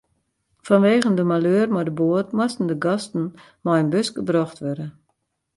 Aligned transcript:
Fanwegen 0.67 1.15
de 1.17 1.25
maleur 1.31 1.67
mei 1.73 1.85
de 1.87 1.93
boat 1.99 2.27
moasten 2.37 2.67
de 2.71 2.77
gasten 2.85 3.25
mei 3.63 3.77
in 3.83 3.91
buske 3.93 4.21
brocht 4.29 4.57
wurde. 4.63 4.85